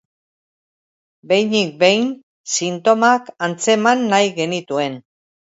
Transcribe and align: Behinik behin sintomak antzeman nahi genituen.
Behinik 1.31 1.69
behin 1.83 2.09
sintomak 2.55 3.29
antzeman 3.49 4.05
nahi 4.15 4.37
genituen. 4.41 4.99